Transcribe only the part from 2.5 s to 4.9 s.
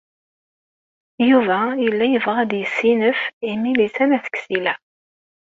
yessinef i Milisa n At Ksila.